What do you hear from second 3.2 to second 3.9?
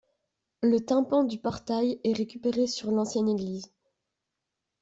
église.